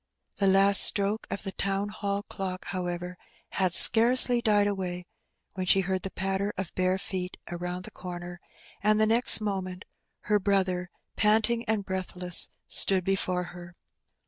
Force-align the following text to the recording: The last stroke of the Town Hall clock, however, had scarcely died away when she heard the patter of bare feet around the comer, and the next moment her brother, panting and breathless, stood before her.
The 0.37 0.47
last 0.47 0.81
stroke 0.81 1.27
of 1.29 1.43
the 1.43 1.51
Town 1.51 1.89
Hall 1.89 2.23
clock, 2.23 2.65
however, 2.65 3.19
had 3.49 3.71
scarcely 3.71 4.41
died 4.41 4.65
away 4.65 5.05
when 5.53 5.67
she 5.67 5.81
heard 5.81 6.01
the 6.01 6.09
patter 6.09 6.51
of 6.57 6.73
bare 6.73 6.97
feet 6.97 7.37
around 7.51 7.83
the 7.83 7.91
comer, 7.91 8.39
and 8.81 8.99
the 8.99 9.05
next 9.05 9.41
moment 9.41 9.85
her 10.21 10.39
brother, 10.39 10.89
panting 11.17 11.63
and 11.65 11.85
breathless, 11.85 12.47
stood 12.65 13.03
before 13.03 13.43
her. 13.53 13.75